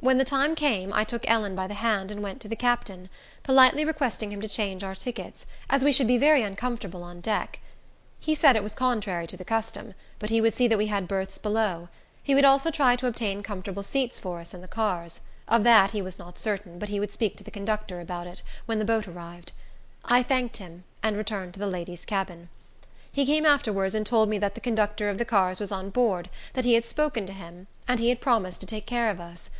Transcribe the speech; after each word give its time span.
When 0.00 0.18
the 0.18 0.24
time 0.24 0.54
came, 0.54 0.92
I 0.92 1.02
took 1.02 1.28
Ellen 1.28 1.56
by 1.56 1.66
the 1.66 1.74
hand 1.74 2.12
and 2.12 2.22
went 2.22 2.40
to 2.42 2.48
the 2.48 2.54
captain, 2.54 3.10
politely 3.42 3.84
requesting 3.84 4.30
him 4.30 4.40
to 4.40 4.46
change 4.48 4.84
our 4.84 4.94
tickets, 4.94 5.44
as 5.68 5.82
we 5.82 5.90
should 5.92 6.06
be 6.06 6.16
very 6.18 6.44
uncomfortable 6.44 7.02
on 7.02 7.20
deck. 7.20 7.58
He 8.20 8.36
said 8.36 8.54
it 8.54 8.62
was 8.62 8.76
contrary 8.76 9.26
to 9.26 9.36
their 9.36 9.44
custom, 9.44 9.94
but 10.20 10.30
he 10.30 10.40
would 10.40 10.54
see 10.54 10.68
that 10.68 10.78
we 10.78 10.86
had 10.86 11.08
berths 11.08 11.36
below; 11.36 11.88
he 12.22 12.32
would 12.32 12.44
also 12.44 12.70
try 12.70 12.94
to 12.94 13.08
obtain 13.08 13.42
comfortable 13.42 13.82
seats 13.82 14.20
for 14.20 14.38
us 14.38 14.54
in 14.54 14.60
the 14.60 14.68
cars; 14.68 15.20
of 15.48 15.64
that 15.64 15.90
he 15.90 16.00
was 16.00 16.16
not 16.16 16.38
certain, 16.38 16.78
but 16.78 16.88
he 16.90 17.00
would 17.00 17.12
speak 17.12 17.36
to 17.36 17.42
the 17.42 17.50
conductor 17.50 18.00
about 18.00 18.28
it, 18.28 18.40
when 18.66 18.78
the 18.78 18.84
boat 18.84 19.08
arrived. 19.08 19.50
I 20.04 20.22
thanked 20.22 20.58
him, 20.58 20.84
and 21.02 21.16
returned 21.16 21.54
to 21.54 21.58
the 21.60 21.66
ladies' 21.66 22.04
cabin. 22.04 22.50
He 23.10 23.26
came 23.26 23.44
afterwards 23.44 23.96
and 23.96 24.06
told 24.06 24.28
me 24.28 24.38
that 24.38 24.54
the 24.54 24.60
conductor 24.62 25.08
of 25.10 25.18
the 25.18 25.24
cars 25.24 25.58
was 25.58 25.72
on 25.72 25.90
board, 25.90 26.30
that 26.52 26.64
he 26.64 26.74
had 26.74 26.86
spoken 26.86 27.26
to 27.26 27.32
him, 27.32 27.66
and 27.88 27.98
he 27.98 28.10
had 28.10 28.20
promised 28.20 28.60
to 28.60 28.66
take 28.66 28.86
care 28.86 29.10
of 29.10 29.18
us. 29.20 29.50